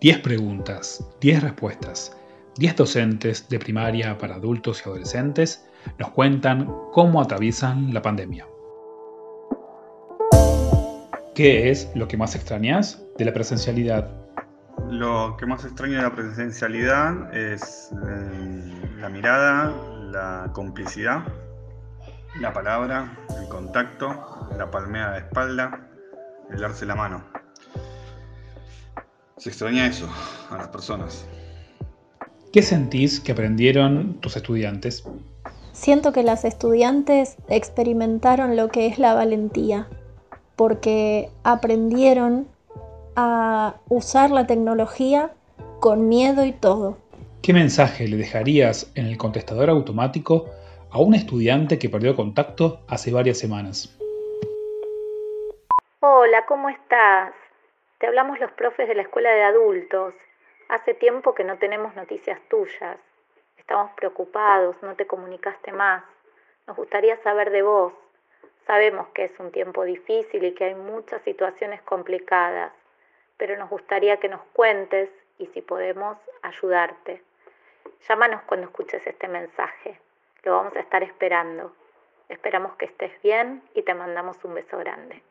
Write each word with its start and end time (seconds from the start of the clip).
10 0.00 0.20
preguntas, 0.20 1.06
10 1.20 1.42
respuestas. 1.42 2.16
10 2.56 2.74
docentes 2.74 3.48
de 3.50 3.58
primaria 3.58 4.16
para 4.16 4.36
adultos 4.36 4.80
y 4.80 4.88
adolescentes 4.88 5.68
nos 5.98 6.10
cuentan 6.10 6.72
cómo 6.92 7.20
atraviesan 7.20 7.92
la 7.92 8.00
pandemia. 8.00 8.46
¿Qué 11.34 11.70
es 11.70 11.90
lo 11.94 12.08
que 12.08 12.16
más 12.16 12.34
extrañas 12.34 13.02
de 13.18 13.26
la 13.26 13.34
presencialidad? 13.34 14.10
Lo 14.88 15.36
que 15.38 15.44
más 15.44 15.66
extraño 15.66 15.96
de 15.96 16.02
la 16.02 16.14
presencialidad 16.14 17.34
es 17.34 17.90
eh, 17.92 18.90
la 19.00 19.10
mirada, 19.10 19.70
la 20.10 20.50
complicidad, 20.54 21.24
la 22.40 22.54
palabra, 22.54 23.18
el 23.38 23.48
contacto, 23.48 24.48
la 24.56 24.70
palmea 24.70 25.10
de 25.10 25.18
espalda, 25.18 25.90
el 26.50 26.58
darse 26.58 26.86
la 26.86 26.94
mano. 26.94 27.39
Se 29.40 29.48
extraña 29.48 29.86
eso 29.86 30.06
a 30.50 30.58
las 30.58 30.68
personas. 30.68 31.26
¿Qué 32.52 32.60
sentís 32.60 33.20
que 33.20 33.32
aprendieron 33.32 34.20
tus 34.20 34.36
estudiantes? 34.36 35.02
Siento 35.72 36.12
que 36.12 36.22
las 36.22 36.44
estudiantes 36.44 37.38
experimentaron 37.48 38.54
lo 38.54 38.68
que 38.68 38.86
es 38.86 38.98
la 38.98 39.14
valentía, 39.14 39.88
porque 40.56 41.30
aprendieron 41.42 42.48
a 43.16 43.76
usar 43.88 44.30
la 44.30 44.46
tecnología 44.46 45.30
con 45.80 46.10
miedo 46.10 46.44
y 46.44 46.52
todo. 46.52 46.98
¿Qué 47.40 47.54
mensaje 47.54 48.08
le 48.08 48.18
dejarías 48.18 48.92
en 48.94 49.06
el 49.06 49.16
contestador 49.16 49.70
automático 49.70 50.50
a 50.90 50.98
un 50.98 51.14
estudiante 51.14 51.78
que 51.78 51.88
perdió 51.88 52.14
contacto 52.14 52.82
hace 52.88 53.10
varias 53.10 53.38
semanas? 53.38 53.96
Hola, 56.00 56.44
¿cómo 56.46 56.68
estás? 56.68 57.32
Te 58.00 58.06
hablamos 58.06 58.40
los 58.40 58.50
profes 58.52 58.88
de 58.88 58.94
la 58.94 59.02
escuela 59.02 59.30
de 59.30 59.42
adultos. 59.42 60.14
Hace 60.70 60.94
tiempo 60.94 61.34
que 61.34 61.44
no 61.44 61.58
tenemos 61.58 61.94
noticias 61.94 62.40
tuyas. 62.48 62.96
Estamos 63.58 63.92
preocupados, 63.92 64.74
no 64.80 64.94
te 64.94 65.06
comunicaste 65.06 65.70
más. 65.70 66.02
Nos 66.66 66.78
gustaría 66.78 67.18
saber 67.18 67.50
de 67.50 67.60
vos. 67.60 67.92
Sabemos 68.66 69.08
que 69.08 69.24
es 69.24 69.38
un 69.38 69.52
tiempo 69.52 69.84
difícil 69.84 70.42
y 70.44 70.54
que 70.54 70.64
hay 70.64 70.74
muchas 70.74 71.20
situaciones 71.24 71.82
complicadas, 71.82 72.72
pero 73.36 73.58
nos 73.58 73.68
gustaría 73.68 74.16
que 74.16 74.30
nos 74.30 74.40
cuentes 74.54 75.10
y 75.36 75.48
si 75.48 75.60
podemos 75.60 76.16
ayudarte. 76.40 77.22
Llámanos 78.08 78.40
cuando 78.46 78.68
escuches 78.68 79.06
este 79.06 79.28
mensaje. 79.28 80.00
Lo 80.44 80.52
vamos 80.52 80.74
a 80.74 80.80
estar 80.80 81.02
esperando. 81.02 81.76
Esperamos 82.30 82.76
que 82.76 82.86
estés 82.86 83.12
bien 83.22 83.62
y 83.74 83.82
te 83.82 83.92
mandamos 83.92 84.42
un 84.42 84.54
beso 84.54 84.78
grande. 84.78 85.22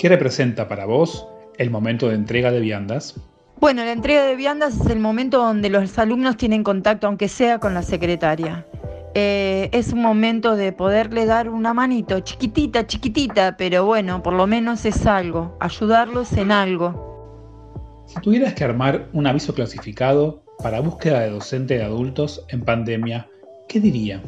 ¿Qué 0.00 0.08
representa 0.08 0.66
para 0.66 0.86
vos 0.86 1.30
el 1.58 1.70
momento 1.70 2.08
de 2.08 2.14
entrega 2.14 2.50
de 2.50 2.60
viandas? 2.60 3.16
Bueno, 3.60 3.84
la 3.84 3.92
entrega 3.92 4.24
de 4.24 4.36
viandas 4.36 4.78
es 4.80 4.86
el 4.86 4.98
momento 4.98 5.38
donde 5.38 5.70
los 5.70 5.98
alumnos 5.98 6.36
tienen 6.36 6.62
contacto, 6.64 7.06
aunque 7.06 7.28
sea 7.28 7.58
con 7.58 7.72
la 7.74 7.82
secretaria. 7.82 8.66
Eh, 9.14 9.68
es 9.72 9.92
un 9.92 10.02
momento 10.02 10.56
de 10.56 10.72
poderle 10.72 11.24
dar 11.24 11.48
una 11.48 11.72
manito, 11.72 12.18
chiquitita, 12.20 12.86
chiquitita, 12.86 13.56
pero 13.56 13.86
bueno, 13.86 14.22
por 14.22 14.32
lo 14.32 14.46
menos 14.48 14.84
es 14.84 15.06
algo, 15.06 15.56
ayudarlos 15.60 16.32
en 16.32 16.50
algo. 16.50 18.04
Si 18.06 18.20
tuvieras 18.20 18.54
que 18.54 18.64
armar 18.64 19.08
un 19.12 19.26
aviso 19.26 19.54
clasificado 19.54 20.42
para 20.62 20.80
búsqueda 20.80 21.20
de 21.20 21.30
docente 21.30 21.78
de 21.78 21.84
adultos 21.84 22.44
en 22.48 22.62
pandemia, 22.62 23.28
¿qué 23.68 23.78
diría? 23.78 24.20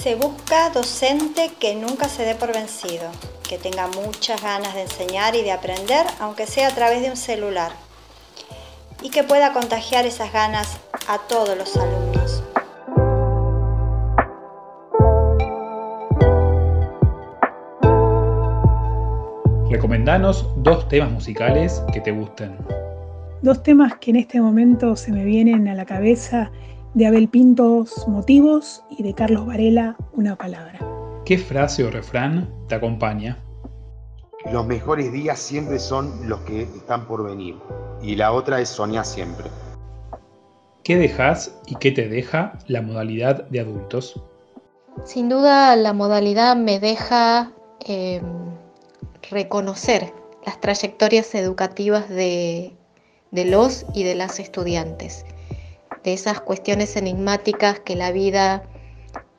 Se 0.00 0.14
busca 0.14 0.70
docente 0.70 1.50
que 1.58 1.74
nunca 1.74 2.08
se 2.08 2.24
dé 2.24 2.36
por 2.36 2.54
vencido, 2.54 3.10
que 3.48 3.58
tenga 3.58 3.88
muchas 3.88 4.40
ganas 4.40 4.72
de 4.74 4.82
enseñar 4.82 5.34
y 5.34 5.42
de 5.42 5.50
aprender, 5.50 6.06
aunque 6.20 6.46
sea 6.46 6.68
a 6.68 6.70
través 6.70 7.02
de 7.02 7.10
un 7.10 7.16
celular, 7.16 7.72
y 9.02 9.10
que 9.10 9.24
pueda 9.24 9.52
contagiar 9.52 10.06
esas 10.06 10.32
ganas 10.32 10.78
a 11.08 11.18
todos 11.26 11.58
los 11.58 11.76
alumnos. 11.76 12.44
Recomendanos 19.68 20.46
dos 20.58 20.86
temas 20.86 21.10
musicales 21.10 21.82
que 21.92 22.00
te 22.00 22.12
gusten. 22.12 22.56
Dos 23.42 23.64
temas 23.64 23.96
que 23.96 24.10
en 24.12 24.16
este 24.16 24.40
momento 24.40 24.94
se 24.94 25.10
me 25.10 25.24
vienen 25.24 25.66
a 25.66 25.74
la 25.74 25.86
cabeza 25.86 26.52
de 26.94 27.06
Abel 27.06 27.28
Pintos 27.28 28.06
Motivos 28.08 28.82
y 28.90 29.02
de 29.02 29.14
Carlos 29.14 29.46
Varela 29.46 29.96
Una 30.12 30.36
Palabra. 30.36 30.78
¿Qué 31.24 31.38
frase 31.38 31.84
o 31.84 31.90
refrán 31.90 32.52
te 32.68 32.74
acompaña? 32.74 33.38
Los 34.52 34.66
mejores 34.66 35.12
días 35.12 35.38
siempre 35.38 35.78
son 35.78 36.28
los 36.28 36.40
que 36.40 36.62
están 36.62 37.06
por 37.06 37.24
venir 37.24 37.56
y 38.00 38.16
la 38.16 38.32
otra 38.32 38.60
es 38.60 38.68
soñar 38.68 39.04
siempre. 39.04 39.50
¿Qué 40.82 40.96
dejas 40.96 41.54
y 41.66 41.74
qué 41.74 41.90
te 41.90 42.08
deja 42.08 42.58
la 42.66 42.80
modalidad 42.80 43.44
de 43.48 43.60
adultos? 43.60 44.22
Sin 45.04 45.28
duda 45.28 45.76
la 45.76 45.92
modalidad 45.92 46.56
me 46.56 46.80
deja 46.80 47.52
eh, 47.86 48.22
reconocer 49.30 50.14
las 50.46 50.60
trayectorias 50.60 51.34
educativas 51.34 52.08
de, 52.08 52.74
de 53.30 53.44
los 53.44 53.84
y 53.92 54.04
de 54.04 54.14
las 54.14 54.40
estudiantes, 54.40 55.26
de 56.08 56.14
esas 56.14 56.40
cuestiones 56.40 56.96
enigmáticas 56.96 57.80
que 57.80 57.94
la 57.94 58.12
vida 58.12 58.62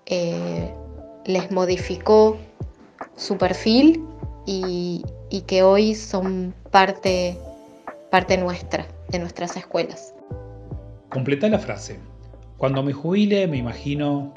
eh, 0.05 0.71
les 1.25 1.49
modificó 1.51 2.37
su 3.15 3.39
perfil 3.39 4.05
y, 4.45 5.03
y, 5.31 5.41
que 5.41 5.63
hoy 5.63 5.95
son 5.95 6.53
parte, 6.69 7.39
parte 8.11 8.37
nuestra, 8.37 8.85
de 9.09 9.17
nuestras 9.17 9.57
escuelas. 9.57 10.13
Completa 11.09 11.49
la 11.49 11.57
frase. 11.57 11.99
Cuando 12.57 12.83
me 12.83 12.93
jubile 12.93 13.47
me 13.47 13.57
imagino... 13.57 14.31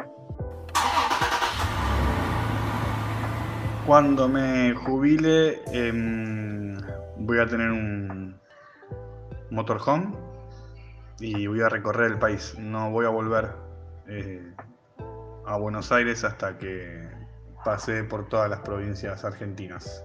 Cuando 3.87 4.27
me 4.27 4.73
jubile 4.73 5.61
eh, 5.71 5.93
voy 7.19 7.39
a 7.39 7.47
tener 7.47 7.73
un 7.73 8.41
motorhome 9.51 10.32
y 11.23 11.47
voy 11.47 11.61
a 11.61 11.69
recorrer 11.69 12.11
el 12.11 12.19
país. 12.19 12.57
No 12.59 12.91
voy 12.91 13.07
a 13.07 13.09
volver 13.09 13.55
eh, 14.09 14.53
a 15.47 15.57
Buenos 15.57 15.93
Aires 15.93 16.25
hasta 16.25 16.59
que 16.59 17.09
pase 17.65 18.03
por 18.03 18.29
todas 18.29 18.51
las 18.51 18.61
provincias 18.61 19.25
argentinas. 19.25 20.05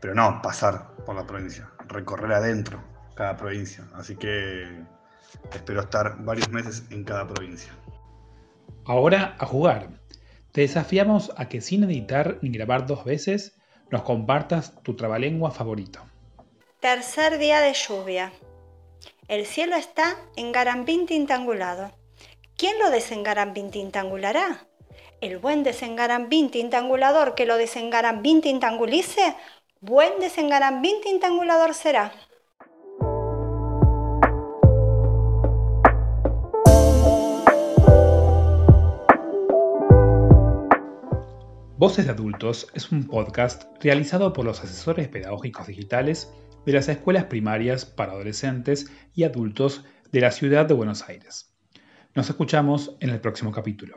Pero 0.00 0.14
no 0.14 0.40
pasar 0.42 0.96
por 1.04 1.14
la 1.14 1.26
provincia, 1.26 1.70
recorrer 1.86 2.32
adentro 2.32 2.82
cada 3.14 3.36
provincia. 3.36 3.84
Así 3.94 4.16
que 4.16 4.82
espero 5.52 5.82
estar 5.82 6.16
varios 6.24 6.48
meses 6.48 6.84
en 6.90 7.04
cada 7.04 7.28
provincia. 7.28 7.72
Ahora 8.86 9.36
a 9.38 9.44
jugar. 9.44 10.00
Te 10.50 10.62
desafiamos 10.62 11.30
a 11.36 11.48
que 11.48 11.60
sin 11.60 11.84
editar 11.84 12.38
ni 12.42 12.50
grabar 12.50 12.86
dos 12.86 13.04
veces 13.04 13.58
nos 13.90 14.02
compartas 14.02 14.82
tu 14.82 14.96
trabalengua 14.96 15.50
favorito. 15.50 16.00
Tercer 16.80 17.38
día 17.38 17.60
de 17.60 17.74
lluvia. 17.74 18.32
El 19.32 19.46
cielo 19.46 19.76
está 19.76 20.18
engarambín 20.36 21.06
tintangulado. 21.06 21.90
¿Quién 22.58 22.78
lo 22.78 22.90
desengarambín 22.90 23.70
tintangulará? 23.70 24.66
El 25.22 25.38
buen 25.38 25.62
desengarambín 25.62 26.50
tintangulador 26.50 27.34
que 27.34 27.46
lo 27.46 27.56
desengarambín 27.56 28.42
tintangulice, 28.42 29.34
buen 29.80 30.20
desengarambín 30.20 31.00
tintangulador 31.00 31.72
será. 31.72 32.12
Voces 41.78 42.04
de 42.04 42.12
Adultos 42.12 42.68
es 42.74 42.92
un 42.92 43.08
podcast 43.08 43.62
realizado 43.80 44.34
por 44.34 44.44
los 44.44 44.62
asesores 44.62 45.08
pedagógicos 45.08 45.68
digitales 45.68 46.30
de 46.64 46.72
las 46.72 46.88
escuelas 46.88 47.24
primarias 47.24 47.84
para 47.84 48.12
adolescentes 48.12 48.90
y 49.14 49.24
adultos 49.24 49.84
de 50.10 50.20
la 50.20 50.30
ciudad 50.30 50.66
de 50.66 50.74
Buenos 50.74 51.08
Aires. 51.08 51.54
Nos 52.14 52.28
escuchamos 52.28 52.96
en 53.00 53.10
el 53.10 53.20
próximo 53.20 53.52
capítulo. 53.52 53.96